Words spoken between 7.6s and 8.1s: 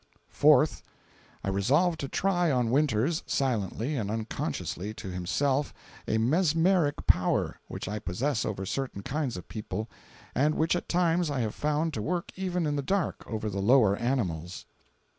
which I